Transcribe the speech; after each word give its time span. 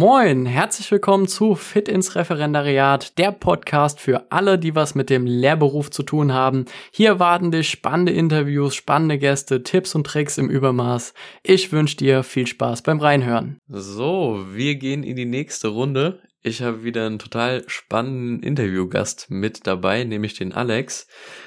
Moin, 0.00 0.46
herzlich 0.46 0.90
willkommen 0.90 1.28
zu 1.28 1.54
Fit 1.54 1.86
ins 1.86 2.16
Referendariat, 2.16 3.18
der 3.18 3.32
Podcast 3.32 4.00
für 4.00 4.32
alle, 4.32 4.58
die 4.58 4.74
was 4.74 4.94
mit 4.94 5.10
dem 5.10 5.26
Lehrberuf 5.26 5.90
zu 5.90 6.02
tun 6.02 6.32
haben. 6.32 6.64
Hier 6.90 7.18
warten 7.18 7.50
dich 7.50 7.68
spannende 7.68 8.10
Interviews, 8.10 8.74
spannende 8.74 9.18
Gäste, 9.18 9.62
Tipps 9.62 9.94
und 9.94 10.06
Tricks 10.06 10.38
im 10.38 10.48
Übermaß. 10.48 11.12
Ich 11.42 11.70
wünsche 11.70 11.98
dir 11.98 12.22
viel 12.22 12.46
Spaß 12.46 12.80
beim 12.80 12.98
Reinhören. 12.98 13.58
So, 13.68 14.42
wir 14.50 14.76
gehen 14.76 15.02
in 15.02 15.16
die 15.16 15.26
nächste 15.26 15.68
Runde. 15.68 16.22
Ich 16.42 16.62
habe 16.62 16.84
wieder 16.84 17.04
einen 17.04 17.18
total 17.18 17.64
spannenden 17.66 18.42
Interviewgast 18.42 19.30
mit 19.30 19.66
dabei, 19.66 20.04
nämlich 20.04 20.32
den 20.38 20.54
Alex. 20.54 21.06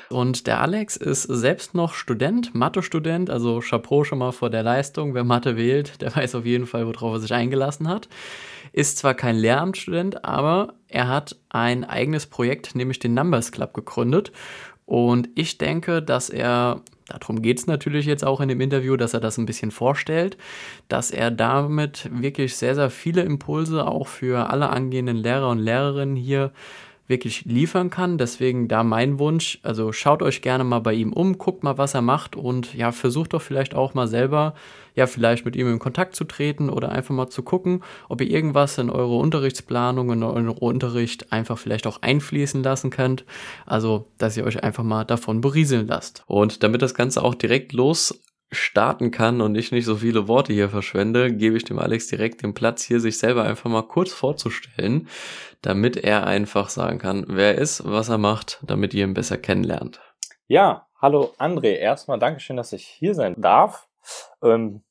Und 0.10 0.46
der 0.46 0.62
Alex 0.62 0.98
ist 0.98 1.24
selbst 1.24 1.74
noch 1.74 1.96
Student, 1.96 2.54
Mathe-Student, 2.54 3.32
also 3.32 3.60
Chapeau 3.60 4.04
schon 4.04 4.20
mal 4.20 4.32
vor 4.32 4.52
der 4.52 4.62
Leistung. 4.62 5.16
Wer 5.16 5.24
Mathe 5.24 5.58
wählt, 5.58 6.00
der 6.00 6.16
weiß 6.16 6.36
auf 6.36 6.46
jeden 6.46 6.68
Fall, 6.68 6.86
worauf 6.86 7.14
er 7.14 7.20
sich 7.22 7.34
eingelassen 7.34 7.88
hat. 7.88 8.08
Ist 8.72 9.00
zwar 9.00 9.16
kein 9.16 9.36
Lehramtsstudent, 9.36 10.24
aber 10.26 10.76
er 10.88 11.08
hat 11.08 11.38
ein 11.50 11.86
eigenes 11.86 12.28
Projekt, 12.28 12.76
nämlich 12.76 13.00
den 13.00 13.16
Numbers 13.16 13.52
Club, 13.52 13.74
gegründet. 13.74 14.32
Und 14.86 15.28
ich 15.34 15.58
denke, 15.58 16.04
dass 16.04 16.30
er 16.30 16.84
darum 17.20 17.42
geht 17.42 17.60
es 17.60 17.68
natürlich 17.68 18.06
jetzt 18.06 18.26
auch 18.26 18.42
in 18.42 18.50
dem 18.50 18.62
Interview, 18.62 18.98
dass 18.98 19.14
er 19.14 19.20
das 19.20 19.38
ein 19.38 19.46
bisschen 19.46 19.72
vorstellt, 19.72 20.38
dass 20.88 21.12
er 21.12 21.32
damit 21.32 22.10
wirklich 22.12 22.56
sehr, 22.56 22.76
sehr 22.76 22.90
viele 22.90 23.22
Impulse 23.22 23.88
auch 23.88 24.08
für 24.08 24.50
alle 24.50 24.70
angehenden 24.70 25.18
Lehrer 25.18 25.50
und 25.50 25.60
Lehrerinnen 25.60 26.16
hier 26.16 26.52
wirklich 27.08 27.46
liefern 27.46 27.90
kann. 27.90 28.18
Deswegen 28.18 28.68
da 28.68 28.84
mein 28.84 29.20
Wunsch, 29.20 29.60
also 29.64 29.92
schaut 29.92 30.22
euch 30.22 30.42
gerne 30.42 30.64
mal 30.64 30.80
bei 30.80 30.94
ihm 30.94 31.12
um, 31.14 31.38
guckt 31.38 31.64
mal, 31.64 31.78
was 31.78 31.94
er 31.94 32.02
macht 32.02 32.36
und 32.36 32.74
ja, 32.74 32.92
versucht 32.92 33.34
doch 33.34 33.42
vielleicht 33.42 33.76
auch 33.76 33.94
mal 33.94 34.08
selber, 34.08 34.54
ja, 34.96 35.08
vielleicht 35.08 35.46
mit 35.46 35.56
ihm 35.56 35.72
in 35.72 35.80
Kontakt 35.80 36.16
zu 36.16 36.24
treten 36.24 36.70
oder 36.70 36.92
einfach 36.92 37.14
mal 37.14 37.30
zu 37.30 37.44
gucken, 37.44 37.84
ob 38.10 38.22
ihr 38.22 38.30
irgendwas 38.30 38.78
in 38.78 38.90
eure 38.90 39.18
Unterrichtsplanung, 39.18 40.12
in 40.12 40.24
euren 40.24 40.50
Unterricht 40.50 41.32
einfach 41.32 41.58
vielleicht 41.58 41.88
auch 41.88 42.02
einfließen 42.02 42.64
lassen 42.64 42.90
könnt. 42.90 43.26
Also, 43.66 44.08
dass 44.18 44.38
ihr 44.38 44.46
euch 44.46 44.64
einfach 44.64 44.84
mal 44.84 45.04
davon 45.04 45.42
berieseln 45.42 45.88
lasst. 45.88 46.24
Und 46.28 46.64
damit 46.64 46.82
das 46.82 46.94
Ganze 46.94 47.24
auch 47.24 47.36
direkt 47.36 47.74
los 47.74 48.22
starten 48.54 49.12
kann 49.12 49.42
und 49.42 49.56
ich 49.56 49.72
nicht 49.72 49.86
so 49.86 49.98
viele 49.98 50.28
Worte 50.28 50.54
hier 50.54 50.70
verschwende, 50.70 51.34
gebe 51.34 51.58
ich 51.58 51.64
dem 51.64 51.80
Alex 51.80 52.08
direkt 52.08 52.44
den 52.44 52.54
Platz, 52.54 52.84
hier 52.84 53.00
sich 53.00 53.18
selber 53.18 53.44
einfach 53.44 53.70
mal 53.70 53.84
kurz 53.84 54.12
vorzustellen, 54.14 55.08
damit 55.62 55.98
er 55.98 56.26
einfach 56.28 56.70
sagen 56.70 57.00
kann, 57.00 57.26
wer 57.28 57.56
er 57.56 57.62
ist, 57.62 57.84
was 57.86 58.10
er 58.10 58.18
macht, 58.18 58.60
damit 58.66 58.94
ihr 58.94 59.04
ihn 59.04 59.14
besser 59.14 59.38
kennenlernt. 59.38 60.00
Ja, 60.48 60.88
hallo 61.02 61.34
André. 61.38 61.76
Erstmal 61.76 62.20
Dankeschön, 62.20 62.58
dass 62.58 62.74
ich 62.74 62.86
hier 62.86 63.16
sein 63.16 63.36
darf. 63.38 63.88
Ähm, 64.42 64.84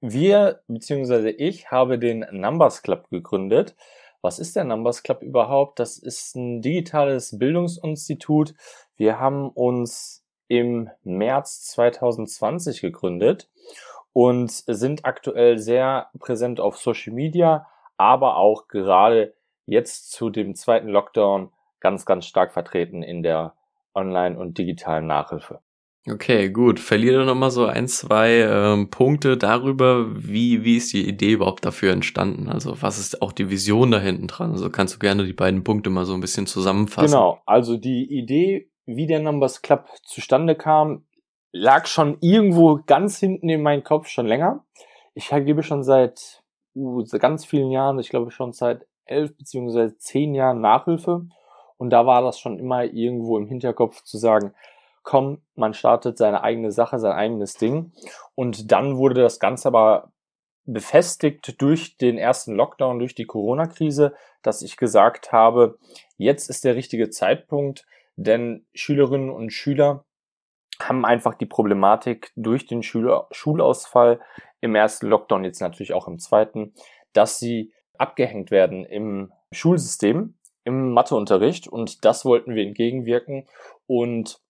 wir, 0.00 0.60
beziehungsweise 0.68 1.30
ich, 1.30 1.70
habe 1.70 1.98
den 1.98 2.24
Numbers 2.30 2.82
Club 2.82 3.10
gegründet. 3.10 3.74
Was 4.20 4.38
ist 4.38 4.56
der 4.56 4.64
Numbers 4.64 5.02
Club 5.02 5.22
überhaupt? 5.22 5.78
Das 5.78 5.96
ist 5.98 6.36
ein 6.36 6.60
digitales 6.62 7.38
Bildungsinstitut. 7.38 8.54
Wir 8.96 9.18
haben 9.18 9.48
uns 9.48 10.24
im 10.48 10.90
März 11.04 11.66
2020 11.68 12.80
gegründet 12.80 13.48
und 14.12 14.50
sind 14.50 15.04
aktuell 15.04 15.58
sehr 15.58 16.08
präsent 16.18 16.60
auf 16.60 16.76
Social 16.76 17.12
Media, 17.12 17.66
aber 17.96 18.36
auch 18.36 18.68
gerade 18.68 19.34
jetzt 19.66 20.10
zu 20.10 20.30
dem 20.30 20.54
zweiten 20.54 20.88
Lockdown 20.88 21.50
ganz, 21.80 22.06
ganz 22.06 22.26
stark 22.26 22.52
vertreten 22.52 23.02
in 23.02 23.22
der 23.22 23.54
Online- 23.94 24.38
und 24.38 24.58
digitalen 24.58 25.06
Nachhilfe. 25.06 25.60
Okay, 26.10 26.48
gut. 26.48 26.80
Verliere 26.80 27.26
noch 27.26 27.34
mal 27.34 27.50
so 27.50 27.66
ein, 27.66 27.86
zwei 27.86 28.40
ähm, 28.40 28.88
Punkte 28.88 29.36
darüber, 29.36 30.06
wie, 30.14 30.64
wie 30.64 30.76
ist 30.76 30.92
die 30.92 31.06
Idee 31.06 31.32
überhaupt 31.32 31.66
dafür 31.66 31.92
entstanden? 31.92 32.48
Also 32.48 32.80
was 32.80 32.98
ist 32.98 33.20
auch 33.20 33.32
die 33.32 33.50
Vision 33.50 33.90
da 33.90 34.00
hinten 34.00 34.26
dran? 34.26 34.52
Also 34.52 34.70
kannst 34.70 34.94
du 34.94 34.98
gerne 34.98 35.24
die 35.26 35.32
beiden 35.32 35.64
Punkte 35.64 35.90
mal 35.90 36.06
so 36.06 36.14
ein 36.14 36.20
bisschen 36.20 36.46
zusammenfassen. 36.46 37.10
Genau, 37.10 37.42
also 37.44 37.76
die 37.76 38.06
Idee 38.10 38.70
wie 38.88 39.06
der 39.06 39.20
Numbers 39.20 39.60
Club 39.60 39.86
zustande 40.02 40.54
kam, 40.54 41.04
lag 41.52 41.86
schon 41.86 42.16
irgendwo 42.20 42.80
ganz 42.86 43.18
hinten 43.18 43.50
in 43.50 43.62
meinem 43.62 43.84
Kopf 43.84 44.08
schon 44.08 44.26
länger. 44.26 44.64
Ich 45.14 45.28
gebe 45.28 45.62
schon 45.62 45.82
seit 45.82 46.42
uh, 46.74 47.04
ganz 47.18 47.44
vielen 47.44 47.70
Jahren, 47.70 47.98
ich 47.98 48.08
glaube 48.08 48.30
schon 48.30 48.52
seit 48.52 48.86
elf 49.04 49.36
beziehungsweise 49.36 49.98
zehn 49.98 50.34
Jahren 50.34 50.62
Nachhilfe. 50.62 51.26
Und 51.76 51.90
da 51.90 52.06
war 52.06 52.22
das 52.22 52.38
schon 52.40 52.58
immer 52.58 52.84
irgendwo 52.84 53.36
im 53.36 53.46
Hinterkopf 53.46 54.02
zu 54.02 54.16
sagen, 54.16 54.54
komm, 55.02 55.42
man 55.54 55.74
startet 55.74 56.16
seine 56.16 56.42
eigene 56.42 56.72
Sache, 56.72 56.98
sein 56.98 57.12
eigenes 57.12 57.54
Ding. 57.54 57.92
Und 58.34 58.72
dann 58.72 58.96
wurde 58.96 59.20
das 59.20 59.38
Ganze 59.38 59.68
aber 59.68 60.12
befestigt 60.64 61.60
durch 61.60 61.98
den 61.98 62.18
ersten 62.18 62.54
Lockdown, 62.54 62.98
durch 62.98 63.14
die 63.14 63.26
Corona-Krise, 63.26 64.14
dass 64.42 64.62
ich 64.62 64.76
gesagt 64.76 65.32
habe, 65.32 65.78
jetzt 66.16 66.48
ist 66.48 66.64
der 66.64 66.74
richtige 66.74 67.10
Zeitpunkt, 67.10 67.86
denn 68.18 68.66
Schülerinnen 68.74 69.30
und 69.30 69.52
Schüler 69.52 70.04
haben 70.80 71.04
einfach 71.04 71.34
die 71.34 71.46
Problematik 71.46 72.32
durch 72.34 72.66
den 72.66 72.82
Schüler 72.82 73.28
Schulausfall 73.30 74.20
im 74.60 74.74
ersten 74.74 75.06
Lockdown, 75.06 75.44
jetzt 75.44 75.60
natürlich 75.60 75.92
auch 75.92 76.08
im 76.08 76.18
zweiten, 76.18 76.74
dass 77.12 77.38
sie 77.38 77.72
abgehängt 77.96 78.50
werden 78.50 78.84
im 78.84 79.32
Schulsystem, 79.52 80.34
im 80.64 80.92
Matheunterricht 80.92 81.68
und 81.68 82.04
das 82.04 82.24
wollten 82.24 82.54
wir 82.54 82.64
entgegenwirken 82.64 83.46
und 83.86 84.40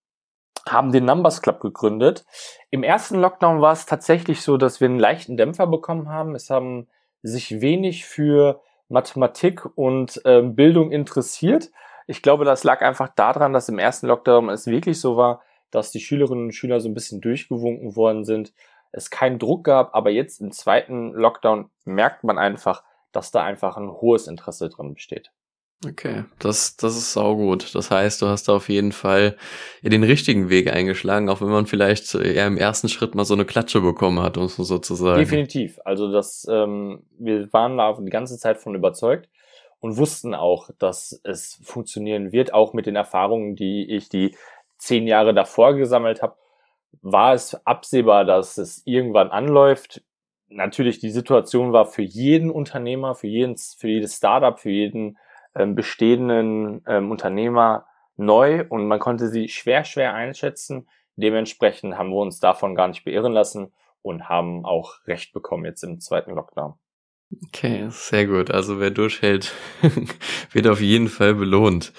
haben 0.67 0.91
den 0.91 1.05
Numbers 1.05 1.43
Club 1.43 1.61
gegründet. 1.61 2.25
Im 2.71 2.83
ersten 2.83 3.21
Lockdown 3.21 3.61
war 3.61 3.73
es 3.73 3.87
tatsächlich 3.87 4.41
so, 4.41 4.57
dass 4.57 4.81
wir 4.81 4.89
einen 4.89 4.99
leichten 4.99 5.37
Dämpfer 5.37 5.67
bekommen 5.67 6.09
haben. 6.09 6.35
Es 6.35 6.51
haben 6.51 6.89
sich 7.23 7.61
wenig 7.61 8.07
für 8.07 8.63
Mathematik 8.89 9.67
und 9.77 10.21
äh, 10.25 10.43
Bildung 10.43 10.91
interessiert. 10.91 11.71
Ich 12.09 12.23
glaube, 12.23 12.45
das 12.45 12.65
lag 12.65 12.81
einfach 12.81 13.09
daran, 13.15 13.53
dass 13.53 13.69
im 13.69 13.79
ersten 13.79 14.07
Lockdown 14.09 14.49
es 14.49 14.67
wirklich 14.67 14.99
so 14.99 15.17
war, 15.17 15.43
dass 15.71 15.93
die 15.93 16.01
Schülerinnen 16.01 16.47
und 16.47 16.53
Schüler 16.53 16.81
so 16.81 16.89
ein 16.89 16.95
bisschen 16.95 17.21
durchgewunken 17.21 17.95
worden 17.95 18.25
sind, 18.25 18.53
es 18.93 19.11
keinen 19.11 19.39
Druck 19.39 19.65
gab, 19.65 19.95
aber 19.95 20.11
jetzt 20.11 20.41
im 20.41 20.51
zweiten 20.51 21.13
Lockdown 21.13 21.71
merkt 21.85 22.25
man 22.25 22.39
einfach, 22.39 22.83
dass 23.13 23.31
da 23.31 23.45
einfach 23.45 23.77
ein 23.77 23.91
hohes 23.91 24.27
Interesse 24.27 24.71
drin 24.71 24.95
besteht. 24.95 25.31
Okay, 25.87 26.25
das, 26.41 26.77
das 26.77 26.97
ist 26.97 27.13
saugut. 27.13 27.75
Das 27.75 27.91
heißt, 27.93 28.21
du 28.21 28.27
hast 28.27 28.49
da 28.49 28.57
auf 28.57 28.69
jeden 28.69 28.91
Fall 28.91 29.37
den 29.83 30.03
richtigen 30.03 30.49
Weg 30.49 30.73
eingeschlagen, 30.73 31.29
auch 31.29 31.41
wenn 31.41 31.51
man 31.51 31.67
vielleicht 31.67 32.17
eher 32.17 32.49
im 32.49 32.57
ersten 32.57 32.89
Schritt 32.89 33.15
mal 33.15 33.25
so 33.25 33.35
eine 33.35 33.45
Klatsche 33.45 33.81
bekommen 33.81 34.21
hat, 34.21 34.37
um 34.39 34.45
es 34.45 34.57
sozusagen. 34.57 35.21
Definitiv. 35.21 35.79
Also 35.85 36.11
das, 36.11 36.49
ähm, 36.51 37.05
wir 37.19 37.53
waren 37.53 37.77
da 37.77 37.93
die 37.93 38.11
ganze 38.11 38.39
Zeit 38.39 38.59
von 38.59 38.75
überzeugt 38.75 39.29
und 39.81 39.97
wussten 39.97 40.35
auch, 40.35 40.71
dass 40.79 41.21
es 41.25 41.61
funktionieren 41.63 42.33
wird, 42.33 42.53
auch 42.53 42.73
mit 42.73 42.87
den 42.87 42.97
Erfahrungen, 42.97 43.57
die 43.57 43.91
ich 43.91 44.09
die 44.09 44.37
zehn 44.77 45.07
Jahre 45.07 45.35
davor 45.35 45.75
gesammelt 45.75 46.23
habe, 46.23 46.37
war 47.03 47.35
es 47.35 47.55
absehbar, 47.67 48.25
dass 48.25 48.59
es 48.59 48.83
irgendwann 48.87 49.31
anläuft. 49.31 50.03
Natürlich, 50.49 50.99
die 50.99 51.11
Situation 51.11 51.73
war 51.73 51.87
für 51.87 52.03
jeden 52.03 52.51
Unternehmer, 52.51 53.15
für, 53.15 53.27
jeden, 53.27 53.57
für 53.57 53.89
jedes 53.89 54.17
Startup, 54.17 54.59
für 54.59 54.71
jeden 54.71 55.19
ähm, 55.55 55.75
bestehenden 55.75 56.83
ähm, 56.87 57.11
Unternehmer 57.11 57.87
neu 58.17 58.65
und 58.69 58.87
man 58.89 58.99
konnte 58.99 59.29
sie 59.29 59.49
schwer, 59.49 59.85
schwer 59.85 60.15
einschätzen. 60.15 60.89
Dementsprechend 61.17 61.99
haben 61.99 62.11
wir 62.11 62.21
uns 62.21 62.41
davon 62.41 62.75
gar 62.75 62.89
nicht 62.89 63.05
beirren 63.05 63.33
lassen 63.33 63.73
und 64.03 64.29
haben 64.29 64.65
auch 64.65 65.07
Recht 65.07 65.33
bekommen 65.33 65.65
jetzt 65.65 65.83
im 65.83 66.01
zweiten 66.01 66.33
Lockdown. 66.33 66.75
Okay, 67.47 67.87
sehr 67.91 68.27
gut. 68.27 68.51
Also 68.51 68.81
wer 68.81 68.91
durchhält, 68.91 69.53
wird 70.53 70.67
auf 70.67 70.81
jeden 70.81 71.09
Fall 71.09 71.35
belohnt. 71.35 71.93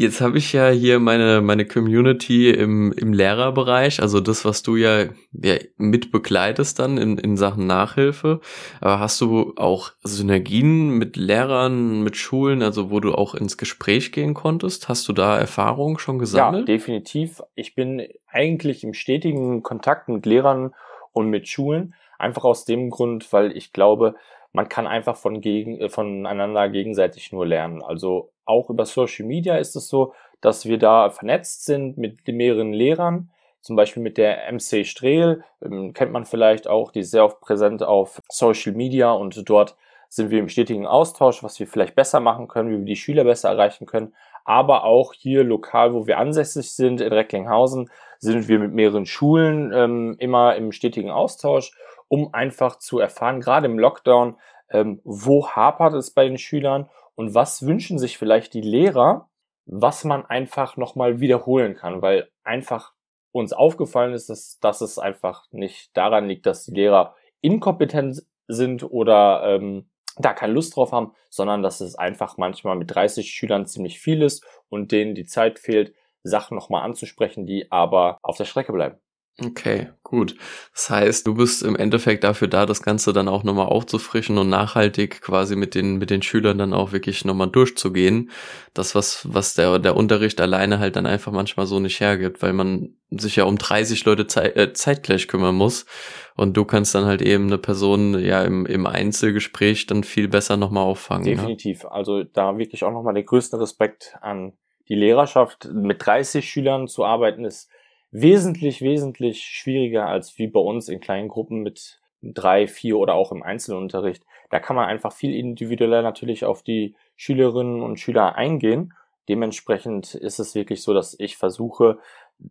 Jetzt 0.00 0.20
habe 0.20 0.38
ich 0.38 0.52
ja 0.52 0.68
hier 0.68 1.00
meine, 1.00 1.40
meine 1.40 1.66
Community 1.66 2.50
im, 2.50 2.92
im 2.92 3.12
Lehrerbereich, 3.12 4.00
also 4.00 4.20
das, 4.20 4.44
was 4.44 4.62
du 4.62 4.76
ja, 4.76 5.06
ja 5.32 5.56
mit 5.76 6.12
begleitest 6.12 6.78
dann 6.78 6.98
in, 6.98 7.18
in 7.18 7.36
Sachen 7.36 7.66
Nachhilfe. 7.66 8.40
Aber 8.80 9.00
hast 9.00 9.20
du 9.20 9.54
auch 9.56 9.90
Synergien 10.04 10.90
mit 10.90 11.16
Lehrern, 11.16 12.02
mit 12.02 12.16
Schulen, 12.16 12.62
also 12.62 12.92
wo 12.92 13.00
du 13.00 13.12
auch 13.12 13.34
ins 13.34 13.56
Gespräch 13.56 14.12
gehen 14.12 14.34
konntest? 14.34 14.88
Hast 14.88 15.08
du 15.08 15.12
da 15.12 15.36
Erfahrungen 15.36 15.98
schon 15.98 16.20
gesammelt? 16.20 16.68
Ja, 16.68 16.74
definitiv. 16.76 17.42
Ich 17.56 17.74
bin 17.74 18.06
eigentlich 18.28 18.84
im 18.84 18.94
stetigen 18.94 19.64
Kontakt 19.64 20.08
mit 20.08 20.26
Lehrern 20.26 20.74
und 21.12 21.28
mit 21.28 21.48
Schulen. 21.48 21.94
Einfach 22.20 22.44
aus 22.44 22.64
dem 22.64 22.90
Grund, 22.90 23.32
weil 23.32 23.56
ich 23.56 23.72
glaube, 23.72 24.14
man 24.52 24.68
kann 24.68 24.86
einfach 24.86 25.16
von 25.16 25.40
gegen, 25.40 25.80
äh, 25.80 25.88
voneinander 25.88 26.68
gegenseitig 26.68 27.32
nur 27.32 27.46
lernen. 27.46 27.82
Also 27.82 28.30
auch 28.44 28.70
über 28.70 28.86
Social 28.86 29.26
Media 29.26 29.56
ist 29.56 29.76
es 29.76 29.88
so, 29.88 30.14
dass 30.40 30.66
wir 30.66 30.78
da 30.78 31.10
vernetzt 31.10 31.64
sind 31.64 31.98
mit 31.98 32.26
mehreren 32.26 32.72
Lehrern, 32.72 33.30
zum 33.60 33.76
Beispiel 33.76 34.02
mit 34.02 34.16
der 34.16 34.50
MC 34.52 34.86
Strehl, 34.86 35.44
ähm, 35.62 35.92
kennt 35.92 36.12
man 36.12 36.24
vielleicht 36.24 36.68
auch, 36.68 36.92
die 36.92 37.00
ist 37.00 37.10
sehr 37.10 37.24
oft 37.24 37.40
präsent 37.40 37.82
auf 37.82 38.22
Social 38.28 38.72
Media 38.72 39.10
und 39.10 39.48
dort 39.48 39.76
sind 40.08 40.30
wir 40.30 40.38
im 40.38 40.48
stetigen 40.48 40.86
Austausch, 40.86 41.42
was 41.42 41.60
wir 41.60 41.66
vielleicht 41.66 41.94
besser 41.94 42.20
machen 42.20 42.48
können, 42.48 42.70
wie 42.70 42.78
wir 42.78 42.84
die 42.84 42.96
Schüler 42.96 43.24
besser 43.24 43.50
erreichen 43.50 43.84
können. 43.86 44.14
Aber 44.44 44.84
auch 44.84 45.12
hier 45.12 45.44
lokal, 45.44 45.92
wo 45.92 46.06
wir 46.06 46.18
ansässig 46.18 46.72
sind, 46.72 47.02
in 47.02 47.12
Recklinghausen, 47.12 47.90
sind 48.18 48.48
wir 48.48 48.58
mit 48.58 48.72
mehreren 48.72 49.04
Schulen 49.04 49.72
ähm, 49.74 50.16
immer 50.18 50.56
im 50.56 50.72
stetigen 50.72 51.10
Austausch 51.10 51.72
um 52.08 52.34
einfach 52.34 52.78
zu 52.78 52.98
erfahren, 52.98 53.40
gerade 53.40 53.66
im 53.66 53.78
Lockdown, 53.78 54.36
ähm, 54.70 55.00
wo 55.04 55.48
hapert 55.48 55.94
es 55.94 56.10
bei 56.10 56.26
den 56.26 56.38
Schülern 56.38 56.88
und 57.14 57.34
was 57.34 57.66
wünschen 57.66 57.98
sich 57.98 58.18
vielleicht 58.18 58.54
die 58.54 58.60
Lehrer, 58.60 59.28
was 59.66 60.04
man 60.04 60.24
einfach 60.26 60.76
nochmal 60.76 61.20
wiederholen 61.20 61.74
kann, 61.74 62.02
weil 62.02 62.30
einfach 62.42 62.92
uns 63.32 63.52
aufgefallen 63.52 64.14
ist, 64.14 64.30
dass, 64.30 64.58
dass 64.60 64.80
es 64.80 64.98
einfach 64.98 65.44
nicht 65.50 65.96
daran 65.96 66.26
liegt, 66.28 66.46
dass 66.46 66.64
die 66.64 66.74
Lehrer 66.74 67.14
inkompetent 67.40 68.22
sind 68.46 68.82
oder 68.82 69.42
ähm, 69.44 69.90
da 70.16 70.32
keine 70.32 70.54
Lust 70.54 70.74
drauf 70.74 70.92
haben, 70.92 71.12
sondern 71.30 71.62
dass 71.62 71.80
es 71.80 71.94
einfach 71.94 72.36
manchmal 72.38 72.76
mit 72.76 72.94
30 72.94 73.30
Schülern 73.30 73.66
ziemlich 73.66 74.00
viel 74.00 74.22
ist 74.22 74.44
und 74.68 74.90
denen 74.90 75.14
die 75.14 75.26
Zeit 75.26 75.58
fehlt, 75.58 75.94
Sachen 76.22 76.56
nochmal 76.56 76.82
anzusprechen, 76.82 77.46
die 77.46 77.70
aber 77.70 78.18
auf 78.22 78.36
der 78.36 78.44
Strecke 78.44 78.72
bleiben. 78.72 78.98
Okay, 79.40 79.90
gut. 80.02 80.34
Das 80.74 80.90
heißt, 80.90 81.24
du 81.24 81.34
bist 81.34 81.62
im 81.62 81.76
Endeffekt 81.76 82.24
dafür 82.24 82.48
da, 82.48 82.66
das 82.66 82.82
Ganze 82.82 83.12
dann 83.12 83.28
auch 83.28 83.44
nochmal 83.44 83.66
aufzufrischen 83.66 84.36
und 84.36 84.48
nachhaltig 84.48 85.20
quasi 85.20 85.54
mit 85.54 85.76
den, 85.76 85.98
mit 85.98 86.10
den 86.10 86.22
Schülern 86.22 86.58
dann 86.58 86.72
auch 86.72 86.90
wirklich 86.90 87.24
nochmal 87.24 87.48
durchzugehen. 87.48 88.32
Das, 88.74 88.96
was, 88.96 89.32
was 89.32 89.54
der, 89.54 89.78
der 89.78 89.96
Unterricht 89.96 90.40
alleine 90.40 90.80
halt 90.80 90.96
dann 90.96 91.06
einfach 91.06 91.30
manchmal 91.30 91.66
so 91.66 91.78
nicht 91.78 92.00
hergibt, 92.00 92.42
weil 92.42 92.52
man 92.52 92.96
sich 93.10 93.36
ja 93.36 93.44
um 93.44 93.58
30 93.58 94.04
Leute 94.04 94.26
zeit, 94.26 94.56
äh, 94.56 94.72
zeitgleich 94.72 95.28
kümmern 95.28 95.54
muss. 95.54 95.86
Und 96.34 96.56
du 96.56 96.64
kannst 96.64 96.96
dann 96.96 97.04
halt 97.04 97.22
eben 97.22 97.46
eine 97.46 97.58
Person 97.58 98.18
ja 98.18 98.42
im, 98.42 98.66
im 98.66 98.86
Einzelgespräch 98.86 99.86
dann 99.86 100.02
viel 100.02 100.26
besser 100.26 100.56
nochmal 100.56 100.82
auffangen. 100.82 101.24
Ne? 101.24 101.36
Definitiv. 101.36 101.84
Ja? 101.84 101.90
Also 101.90 102.24
da 102.24 102.58
wirklich 102.58 102.82
auch 102.82 102.92
nochmal 102.92 103.14
der 103.14 103.22
größte 103.22 103.60
Respekt 103.60 104.16
an 104.20 104.54
die 104.88 104.96
Lehrerschaft. 104.96 105.68
Mit 105.72 106.04
30 106.04 106.48
Schülern 106.48 106.88
zu 106.88 107.04
arbeiten 107.04 107.44
ist 107.44 107.70
wesentlich, 108.10 108.80
wesentlich 108.80 109.42
schwieriger 109.42 110.06
als 110.06 110.38
wie 110.38 110.48
bei 110.48 110.60
uns 110.60 110.88
in 110.88 111.00
kleinen 111.00 111.28
Gruppen 111.28 111.62
mit 111.62 112.00
drei, 112.22 112.66
vier 112.66 112.98
oder 112.98 113.14
auch 113.14 113.32
im 113.32 113.42
Einzelunterricht. 113.42 114.24
Da 114.50 114.60
kann 114.60 114.76
man 114.76 114.86
einfach 114.86 115.12
viel 115.12 115.34
individueller 115.34 116.02
natürlich 116.02 116.44
auf 116.44 116.62
die 116.62 116.96
Schülerinnen 117.16 117.82
und 117.82 118.00
Schüler 118.00 118.34
eingehen. 118.34 118.94
Dementsprechend 119.28 120.14
ist 120.14 120.38
es 120.38 120.54
wirklich 120.54 120.82
so, 120.82 120.94
dass 120.94 121.14
ich 121.18 121.36
versuche, 121.36 121.98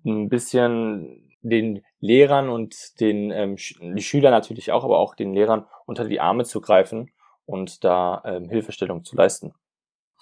ein 0.06 0.30
bisschen 0.30 1.36
den 1.42 1.84
Lehrern 2.00 2.50
und 2.50 3.00
den 3.00 3.32
ähm, 3.32 3.56
die 3.56 4.02
Schüler 4.02 4.32
natürlich 4.32 4.72
auch, 4.72 4.84
aber 4.84 5.00
auch 5.00 5.16
den 5.16 5.34
Lehrern 5.34 5.66
unter 5.86 6.06
die 6.06 6.20
Arme 6.20 6.44
zu 6.44 6.62
greifen 6.62 7.12
und 7.46 7.84
da 7.84 8.22
ähm, 8.26 8.50
Hilfestellung 8.50 9.04
zu 9.04 9.16
leisten. 9.16 9.54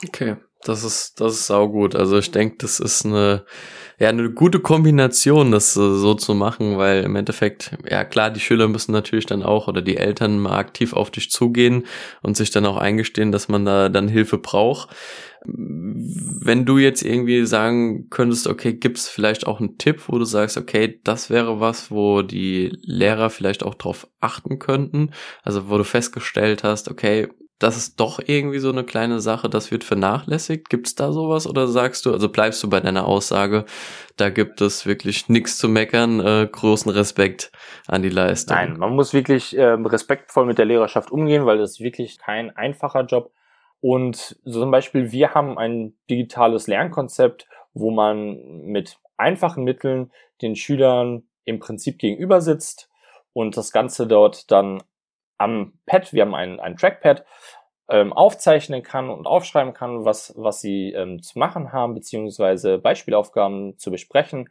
Okay, 0.08 0.38
das 0.68 0.84
ist, 0.84 1.22
das 1.22 1.34
ist 1.34 1.48
saugut. 1.48 1.96
Also 1.96 2.18
ich 2.18 2.32
denke, 2.32 2.58
das 2.60 2.80
ist 2.80 3.06
eine, 3.06 3.46
ja, 4.00 4.10
eine 4.10 4.32
gute 4.32 4.60
Kombination, 4.60 5.52
das 5.52 5.74
so 5.74 6.14
zu 6.16 6.34
machen, 6.34 6.78
weil 6.78 7.04
im 7.04 7.16
Endeffekt, 7.16 7.78
ja 7.90 8.04
klar, 8.04 8.32
die 8.32 8.40
Schüler 8.40 8.68
müssen 8.68 8.92
natürlich 8.92 9.26
dann 9.26 9.44
auch 9.44 9.68
oder 9.68 9.82
die 9.82 9.98
Eltern 9.98 10.40
mal 10.40 10.58
aktiv 10.58 10.94
auf 10.94 11.12
dich 11.12 11.32
zugehen 11.32 11.86
und 12.22 12.36
sich 12.36 12.52
dann 12.52 12.66
auch 12.66 12.78
eingestehen, 12.78 13.32
dass 13.32 13.48
man 13.48 13.64
da 13.66 13.90
dann 13.90 14.08
Hilfe 14.08 14.38
braucht. 14.38 14.90
Wenn 15.46 16.66
du 16.66 16.80
jetzt 16.80 17.04
irgendwie 17.04 17.46
sagen 17.46 18.10
könntest, 18.10 18.48
okay, 18.48 18.74
gibt's 18.74 19.08
vielleicht 19.08 19.46
auch 19.46 19.60
einen 19.60 19.78
Tipp, 19.78 20.04
wo 20.08 20.18
du 20.18 20.26
sagst, 20.26 20.58
okay, 20.58 21.00
das 21.04 21.30
wäre 21.30 21.60
was, 21.60 21.92
wo 21.92 22.24
die 22.24 22.76
Lehrer 22.82 23.30
vielleicht 23.30 23.64
auch 23.64 23.76
drauf 23.76 24.08
achten 24.20 24.58
könnten, 24.58 25.12
also 25.44 25.70
wo 25.70 25.78
du 25.78 25.84
festgestellt 25.84 26.64
hast, 26.64 26.90
okay, 26.90 27.28
das 27.60 27.78
ist 27.78 28.00
doch 28.00 28.20
irgendwie 28.26 28.60
so 28.60 28.70
eine 28.70 28.84
kleine 28.84 29.22
Sache, 29.22 29.50
das 29.50 29.72
wird 29.72 29.84
vernachlässigt. 29.84 30.70
Gibt 30.70 30.88
es 30.88 30.96
da 30.96 31.14
sowas 31.14 31.48
oder 31.48 31.68
sagst 31.68 32.06
du, 32.06 32.12
also 32.12 32.28
bleibst 32.30 32.62
du 32.64 32.70
bei 32.70 32.82
deiner 32.82 33.08
Aussage, 33.08 33.66
da 34.18 34.30
gibt 34.30 34.60
es 34.62 34.86
wirklich 34.86 35.30
nichts 35.30 35.58
zu 35.58 35.70
meckern, 35.70 36.20
äh, 36.20 36.48
großen 36.52 36.92
Respekt 36.92 37.52
an 37.88 38.02
die 38.02 38.10
Leistung? 38.10 38.58
Nein, 38.58 38.78
man 38.78 38.94
muss 38.94 39.14
wirklich 39.14 39.58
äh, 39.58 39.64
respektvoll 39.64 40.46
mit 40.46 40.58
der 40.58 40.66
Lehrerschaft 40.66 41.12
umgehen, 41.12 41.46
weil 41.46 41.58
das 41.58 41.72
ist 41.72 41.80
wirklich 41.80 42.18
kein 42.18 42.56
einfacher 42.56 43.06
Job. 43.06 43.32
Und 43.80 44.38
so 44.44 44.62
zum 44.62 44.72
Beispiel, 44.72 45.12
wir 45.12 45.34
haben 45.34 45.58
ein 45.58 45.94
digitales 46.10 46.68
Lernkonzept, 46.68 47.48
wo 47.74 47.92
man 47.92 48.64
mit 48.64 48.98
einfachen 49.16 49.64
Mitteln 49.64 50.12
den 50.42 50.56
Schülern 50.56 51.24
im 51.46 51.60
Prinzip 51.60 52.00
gegenüber 52.00 52.42
sitzt 52.42 52.90
und 53.32 53.56
das 53.56 53.72
Ganze 53.72 54.08
dort 54.08 54.52
dann 54.52 54.82
am 55.38 55.74
Pad, 55.86 56.14
wir 56.14 56.24
haben 56.24 56.36
ein, 56.36 56.60
ein 56.60 56.78
Trackpad, 56.78 57.26
ähm, 57.90 58.14
aufzeichnen 58.14 58.82
kann 58.84 59.10
und 59.10 59.28
aufschreiben 59.28 59.74
kann, 59.74 60.06
was, 60.06 60.34
was 60.36 60.62
sie 60.62 60.92
ähm, 60.94 61.22
zu 61.22 61.38
machen 61.38 61.72
haben, 61.72 61.94
beziehungsweise 61.94 62.80
Beispielaufgaben 62.80 63.78
zu 63.78 63.92
besprechen. 63.92 64.50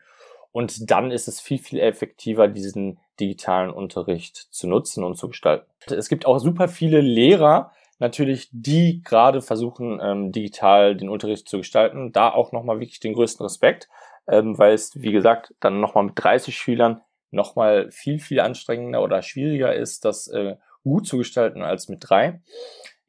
Und 0.52 0.90
dann 0.90 1.10
ist 1.10 1.26
es 1.26 1.40
viel, 1.40 1.58
viel 1.58 1.80
effektiver, 1.80 2.46
diesen 2.46 3.00
digitalen 3.18 3.70
Unterricht 3.70 4.36
zu 4.36 4.68
nutzen 4.68 5.02
und 5.02 5.16
zu 5.16 5.28
gestalten. 5.28 5.66
Es 5.86 6.08
gibt 6.08 6.26
auch 6.26 6.38
super 6.38 6.68
viele 6.68 7.00
Lehrer, 7.00 7.72
natürlich, 7.98 8.48
die 8.52 9.02
gerade 9.02 9.42
versuchen, 9.42 10.00
ähm, 10.02 10.30
digital 10.30 10.96
den 10.96 11.08
Unterricht 11.08 11.48
zu 11.48 11.58
gestalten. 11.58 12.12
Da 12.12 12.30
auch 12.30 12.52
nochmal 12.52 12.80
wirklich 12.80 13.00
den 13.00 13.14
größten 13.14 13.44
Respekt, 13.44 13.88
ähm, 14.28 14.58
weil 14.58 14.74
es, 14.74 15.00
wie 15.00 15.12
gesagt, 15.12 15.54
dann 15.60 15.80
nochmal 15.80 16.04
mit 16.04 16.14
30 16.16 16.56
Schülern 16.56 17.00
nochmal 17.30 17.90
viel, 17.90 18.20
viel 18.20 18.40
anstrengender 18.40 19.02
oder 19.02 19.22
schwieriger 19.22 19.74
ist, 19.74 20.04
das 20.04 20.28
äh, 20.28 20.56
gut 20.84 21.06
zu 21.06 21.18
gestalten 21.18 21.62
als 21.62 21.88
mit 21.88 21.98
drei. 22.08 22.40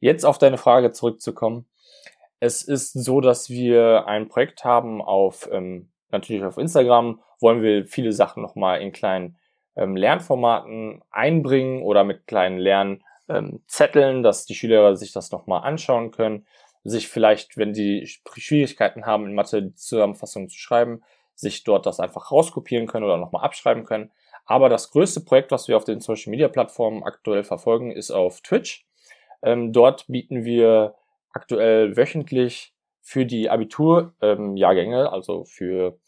Jetzt 0.00 0.24
auf 0.24 0.38
deine 0.38 0.58
Frage 0.58 0.92
zurückzukommen. 0.92 1.66
Es 2.40 2.62
ist 2.62 2.92
so, 2.92 3.20
dass 3.20 3.48
wir 3.48 4.06
ein 4.06 4.28
Projekt 4.28 4.64
haben 4.64 5.00
auf, 5.00 5.48
ähm, 5.52 5.88
natürlich 6.10 6.44
auf 6.44 6.58
Instagram, 6.58 7.20
wollen 7.40 7.62
wir 7.62 7.86
viele 7.86 8.12
Sachen 8.12 8.42
nochmal 8.42 8.80
in 8.82 8.92
kleinen 8.92 9.38
ähm, 9.76 9.96
Lernformaten 9.96 11.02
einbringen 11.10 11.82
oder 11.82 12.04
mit 12.04 12.26
kleinen 12.26 12.58
Lernzetteln, 12.58 14.16
ähm, 14.16 14.22
dass 14.22 14.46
die 14.46 14.54
Schüler 14.54 14.96
sich 14.96 15.12
das 15.12 15.30
nochmal 15.30 15.62
anschauen 15.62 16.10
können, 16.10 16.46
sich 16.84 17.08
vielleicht, 17.08 17.56
wenn 17.56 17.72
die 17.72 18.06
Schwierigkeiten 18.06 19.06
haben, 19.06 19.26
in 19.26 19.34
Mathe 19.34 19.62
die 19.62 19.74
Zusammenfassung 19.74 20.48
zu 20.48 20.58
schreiben, 20.58 21.02
sich 21.34 21.64
dort 21.64 21.86
das 21.86 22.00
einfach 22.00 22.30
rauskopieren 22.32 22.86
können 22.86 23.04
oder 23.04 23.18
nochmal 23.18 23.44
abschreiben 23.44 23.84
können. 23.84 24.10
Aber 24.46 24.68
das 24.68 24.90
größte 24.90 25.20
Projekt, 25.20 25.50
was 25.50 25.68
wir 25.68 25.76
auf 25.76 25.84
den 25.84 26.00
Social 26.00 26.30
Media 26.30 26.48
Plattformen 26.48 27.02
aktuell 27.02 27.42
verfolgen, 27.42 27.90
ist 27.90 28.10
auf 28.10 28.40
Twitch. 28.40 28.86
Ähm, 29.42 29.72
dort 29.72 30.06
bieten 30.06 30.44
wir 30.44 30.94
aktuell 31.32 31.96
wöchentlich 31.96 32.72
für 33.02 33.26
die 33.26 33.50
Abiturjahrgänge, 33.50 35.00
ähm, 35.00 35.06
also 35.08 35.44
für 35.44 35.98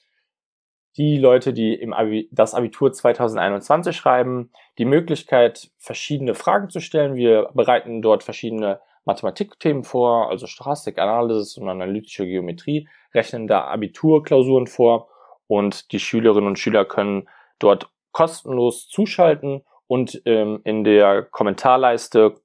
die 0.96 1.18
Leute, 1.18 1.52
die 1.52 1.74
im 1.74 1.92
Abi 1.92 2.28
das 2.32 2.54
Abitur 2.54 2.92
2021 2.92 3.94
schreiben, 3.94 4.50
die 4.78 4.84
Möglichkeit, 4.84 5.70
verschiedene 5.78 6.34
Fragen 6.34 6.70
zu 6.70 6.80
stellen. 6.80 7.14
Wir 7.14 7.50
bereiten 7.54 8.02
dort 8.02 8.24
verschiedene 8.24 8.80
Mathematikthemen 9.04 9.84
vor, 9.84 10.28
also 10.28 10.46
Stochastik, 10.46 10.98
Analysis 10.98 11.56
und 11.56 11.68
analytische 11.68 12.26
Geometrie, 12.26 12.88
rechnen 13.14 13.46
da 13.46 13.64
Abiturklausuren 13.64 14.66
vor 14.66 15.08
und 15.46 15.92
die 15.92 16.00
Schülerinnen 16.00 16.48
und 16.48 16.58
Schüler 16.58 16.84
können 16.84 17.28
dort 17.58 17.90
kostenlos 18.12 18.88
zuschalten 18.88 19.64
und 19.86 20.20
ähm, 20.24 20.60
in 20.64 20.84
der 20.84 21.22
Kommentarleiste 21.22 22.40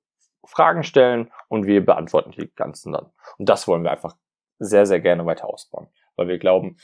Fragen 0.46 0.84
stellen 0.84 1.32
und 1.48 1.66
wir 1.66 1.86
beantworten 1.86 2.32
die 2.32 2.52
ganzen 2.56 2.94
dann. 2.94 3.12
Und 3.38 3.50
das 3.50 3.68
wollen 3.68 3.84
wir 3.84 3.92
einfach 3.92 4.16
sehr, 4.60 4.86
sehr 4.86 5.00
gerne 5.00 5.26
weiter 5.26 5.48
ausbauen, 5.48 5.88
weil 6.16 6.28
wir 6.28 6.38
glauben, 6.38 6.78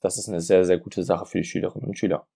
das 0.00 0.18
ist 0.18 0.28
eine 0.28 0.40
sehr, 0.40 0.64
sehr 0.64 0.78
gute 0.78 1.02
Sache 1.02 1.26
für 1.26 1.38
die 1.38 1.44
Schülerinnen 1.44 1.88
und 1.88 1.98
Schüler. 1.98 2.26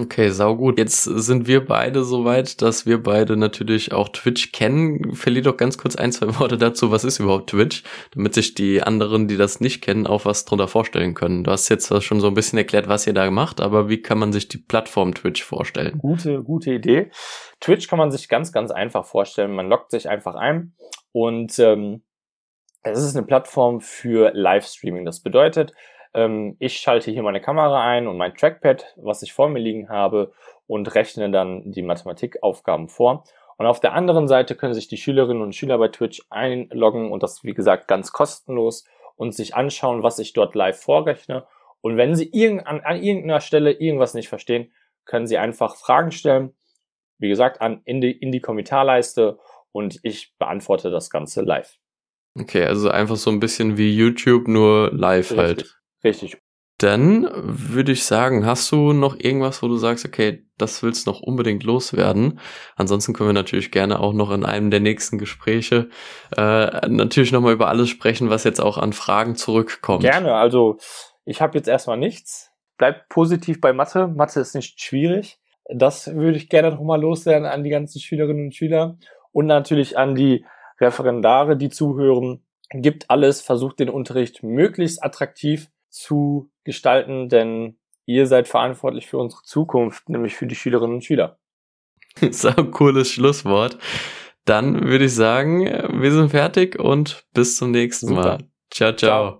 Okay, 0.00 0.28
sau 0.30 0.54
gut. 0.54 0.78
Jetzt 0.78 1.02
sind 1.02 1.48
wir 1.48 1.64
beide 1.64 2.04
soweit, 2.04 2.62
dass 2.62 2.86
wir 2.86 3.02
beide 3.02 3.36
natürlich 3.36 3.92
auch 3.92 4.10
Twitch 4.10 4.52
kennen. 4.52 5.14
Verlier 5.14 5.42
doch 5.42 5.56
ganz 5.56 5.76
kurz 5.76 5.96
ein, 5.96 6.12
zwei 6.12 6.38
Worte 6.38 6.56
dazu. 6.56 6.92
Was 6.92 7.02
ist 7.02 7.18
überhaupt 7.18 7.50
Twitch? 7.50 7.82
Damit 8.14 8.34
sich 8.34 8.54
die 8.54 8.80
anderen, 8.80 9.26
die 9.26 9.36
das 9.36 9.60
nicht 9.60 9.82
kennen, 9.82 10.06
auch 10.06 10.24
was 10.24 10.44
drunter 10.44 10.68
vorstellen 10.68 11.14
können. 11.14 11.42
Du 11.42 11.50
hast 11.50 11.68
jetzt 11.68 11.88
schon 12.04 12.20
so 12.20 12.28
ein 12.28 12.34
bisschen 12.34 12.58
erklärt, 12.58 12.88
was 12.88 13.06
ihr 13.08 13.12
da 13.12 13.28
macht, 13.30 13.60
aber 13.60 13.88
wie 13.88 14.00
kann 14.00 14.18
man 14.18 14.32
sich 14.32 14.46
die 14.46 14.58
Plattform 14.58 15.14
Twitch 15.14 15.42
vorstellen? 15.42 15.98
Gute, 15.98 16.42
gute 16.44 16.72
Idee. 16.72 17.10
Twitch 17.60 17.88
kann 17.88 17.98
man 17.98 18.12
sich 18.12 18.28
ganz, 18.28 18.52
ganz 18.52 18.70
einfach 18.70 19.04
vorstellen. 19.04 19.52
Man 19.52 19.68
loggt 19.68 19.90
sich 19.90 20.08
einfach 20.08 20.36
ein 20.36 20.74
und 21.10 21.58
ähm, 21.58 22.02
es 22.82 23.02
ist 23.02 23.16
eine 23.16 23.26
Plattform 23.26 23.80
für 23.80 24.30
Livestreaming. 24.32 25.04
Das 25.04 25.20
bedeutet, 25.20 25.72
ähm, 26.18 26.56
ich 26.58 26.78
schalte 26.78 27.12
hier 27.12 27.22
meine 27.22 27.40
Kamera 27.40 27.86
ein 27.86 28.08
und 28.08 28.16
mein 28.16 28.34
Trackpad, 28.34 28.94
was 28.96 29.22
ich 29.22 29.32
vor 29.32 29.48
mir 29.48 29.60
liegen 29.60 29.88
habe, 29.88 30.32
und 30.66 30.94
rechne 30.94 31.30
dann 31.30 31.70
die 31.70 31.82
Mathematikaufgaben 31.82 32.88
vor. 32.88 33.24
Und 33.56 33.66
auf 33.66 33.80
der 33.80 33.94
anderen 33.94 34.28
Seite 34.28 34.56
können 34.56 34.74
sich 34.74 34.88
die 34.88 34.96
Schülerinnen 34.96 35.42
und 35.42 35.54
Schüler 35.54 35.78
bei 35.78 35.88
Twitch 35.88 36.22
einloggen 36.28 37.10
und 37.12 37.22
das, 37.22 37.44
wie 37.44 37.54
gesagt, 37.54 37.88
ganz 37.88 38.12
kostenlos 38.12 38.84
und 39.16 39.34
sich 39.34 39.54
anschauen, 39.54 40.02
was 40.02 40.18
ich 40.18 40.32
dort 40.32 40.54
live 40.54 40.80
vorrechne. 40.80 41.46
Und 41.80 41.96
wenn 41.96 42.14
sie 42.14 42.28
irgend, 42.32 42.66
an, 42.66 42.80
an 42.80 43.02
irgendeiner 43.02 43.40
Stelle 43.40 43.72
irgendwas 43.72 44.14
nicht 44.14 44.28
verstehen, 44.28 44.72
können 45.04 45.26
sie 45.26 45.38
einfach 45.38 45.76
Fragen 45.76 46.10
stellen. 46.10 46.54
Wie 47.18 47.28
gesagt, 47.28 47.60
an, 47.60 47.80
in, 47.84 48.00
die, 48.00 48.12
in 48.12 48.32
die 48.32 48.40
Kommentarleiste 48.40 49.38
und 49.72 50.00
ich 50.02 50.34
beantworte 50.38 50.90
das 50.90 51.10
Ganze 51.10 51.42
live. 51.42 51.78
Okay, 52.38 52.64
also 52.64 52.90
einfach 52.90 53.16
so 53.16 53.30
ein 53.30 53.40
bisschen 53.40 53.76
wie 53.76 53.94
YouTube, 53.94 54.48
nur 54.48 54.90
live 54.92 55.30
Richtig. 55.30 55.38
halt. 55.38 55.78
Richtig. 56.04 56.38
Dann 56.78 57.28
würde 57.34 57.90
ich 57.90 58.04
sagen, 58.04 58.46
hast 58.46 58.70
du 58.70 58.92
noch 58.92 59.18
irgendwas, 59.18 59.64
wo 59.64 59.68
du 59.68 59.76
sagst, 59.76 60.04
okay, 60.04 60.44
das 60.58 60.80
willst 60.84 61.06
du 61.06 61.10
noch 61.10 61.20
unbedingt 61.20 61.64
loswerden? 61.64 62.38
Ansonsten 62.76 63.14
können 63.14 63.30
wir 63.30 63.34
natürlich 63.34 63.72
gerne 63.72 63.98
auch 63.98 64.12
noch 64.12 64.30
in 64.30 64.44
einem 64.44 64.70
der 64.70 64.78
nächsten 64.78 65.18
Gespräche 65.18 65.88
äh, 66.36 66.88
natürlich 66.88 67.32
nochmal 67.32 67.54
über 67.54 67.66
alles 67.66 67.88
sprechen, 67.88 68.30
was 68.30 68.44
jetzt 68.44 68.60
auch 68.60 68.78
an 68.78 68.92
Fragen 68.92 69.34
zurückkommt. 69.34 70.04
Gerne, 70.04 70.34
also 70.34 70.78
ich 71.24 71.40
habe 71.40 71.58
jetzt 71.58 71.66
erstmal 71.66 71.98
nichts. 71.98 72.52
Bleib 72.76 73.08
positiv 73.08 73.60
bei 73.60 73.72
Mathe. 73.72 74.06
Mathe 74.06 74.38
ist 74.38 74.54
nicht 74.54 74.80
schwierig. 74.80 75.40
Das 75.68 76.14
würde 76.14 76.36
ich 76.36 76.48
gerne 76.48 76.70
nochmal 76.70 77.00
loswerden 77.00 77.46
an 77.46 77.64
die 77.64 77.70
ganzen 77.70 78.00
Schülerinnen 78.00 78.46
und 78.46 78.54
Schüler 78.54 78.96
und 79.32 79.46
natürlich 79.46 79.98
an 79.98 80.14
die 80.14 80.44
Referendare, 80.80 81.56
die 81.56 81.70
zuhören. 81.70 82.44
Gibt 82.70 83.10
alles, 83.10 83.40
versucht 83.40 83.80
den 83.80 83.90
Unterricht 83.90 84.44
möglichst 84.44 85.02
attraktiv 85.02 85.70
zu 85.90 86.50
gestalten, 86.64 87.28
denn 87.28 87.78
ihr 88.06 88.26
seid 88.26 88.48
verantwortlich 88.48 89.06
für 89.06 89.18
unsere 89.18 89.42
Zukunft, 89.42 90.08
nämlich 90.08 90.36
für 90.36 90.46
die 90.46 90.54
Schülerinnen 90.54 90.96
und 90.96 91.04
Schüler. 91.04 91.38
So 92.32 92.50
cooles 92.50 93.12
Schlusswort. 93.12 93.78
Dann 94.44 94.88
würde 94.88 95.04
ich 95.04 95.14
sagen, 95.14 95.66
wir 96.00 96.10
sind 96.10 96.30
fertig 96.30 96.78
und 96.78 97.26
bis 97.34 97.56
zum 97.56 97.70
nächsten 97.70 98.08
Super. 98.08 98.22
Mal. 98.22 98.38
Ciao, 98.70 98.92
ciao. 98.92 98.96
ciao. 98.96 99.36